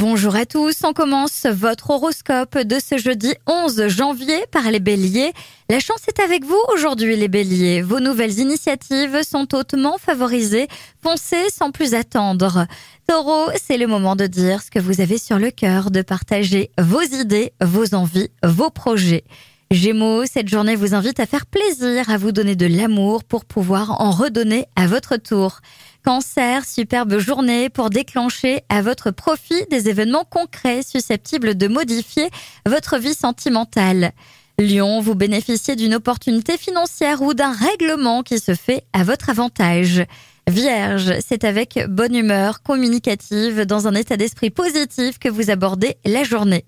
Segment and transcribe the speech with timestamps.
[0.00, 5.34] Bonjour à tous, on commence votre horoscope de ce jeudi 11 janvier par les béliers.
[5.68, 7.82] La chance est avec vous aujourd'hui les béliers.
[7.82, 10.68] Vos nouvelles initiatives sont hautement favorisées.
[11.02, 12.66] Foncez sans plus attendre.
[13.06, 16.70] Taureau, c'est le moment de dire ce que vous avez sur le cœur, de partager
[16.78, 19.24] vos idées, vos envies, vos projets.
[19.70, 24.00] Gémeaux, cette journée vous invite à faire plaisir, à vous donner de l'amour pour pouvoir
[24.00, 25.60] en redonner à votre tour.
[26.04, 32.30] Cancer, superbe journée pour déclencher à votre profit des événements concrets susceptibles de modifier
[32.66, 34.12] votre vie sentimentale.
[34.58, 40.04] Lion, vous bénéficiez d'une opportunité financière ou d'un règlement qui se fait à votre avantage.
[40.48, 46.24] Vierge, c'est avec bonne humeur communicative dans un état d'esprit positif que vous abordez la
[46.24, 46.64] journée.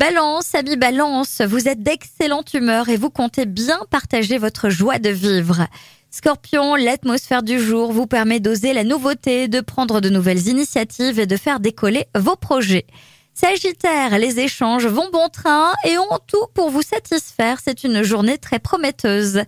[0.00, 5.10] Balance, ami Balance, vous êtes d'excellente humeur et vous comptez bien partager votre joie de
[5.10, 5.66] vivre.
[6.10, 11.26] Scorpion, l'atmosphère du jour vous permet d'oser la nouveauté, de prendre de nouvelles initiatives et
[11.26, 12.86] de faire décoller vos projets.
[13.34, 17.58] Sagittaire, les échanges vont bon train et ont tout pour vous satisfaire.
[17.62, 19.42] C'est une journée très prometteuse.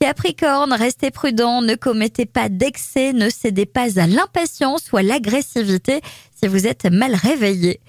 [0.00, 6.00] Capricorne, restez prudent, ne commettez pas d'excès, ne cédez pas à l'impatience ou à l'agressivité
[6.34, 7.80] si vous êtes mal réveillé.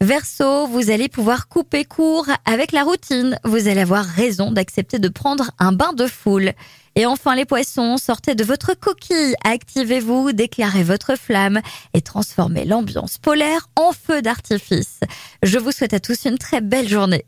[0.00, 3.38] Verseau, vous allez pouvoir couper court avec la routine.
[3.44, 6.52] Vous allez avoir raison d'accepter de prendre un bain de foule.
[6.96, 11.60] Et enfin les poissons, sortez de votre coquille, activez-vous, déclarez votre flamme
[11.92, 15.00] et transformez l'ambiance polaire en feu d'artifice.
[15.42, 17.26] Je vous souhaite à tous une très belle journée.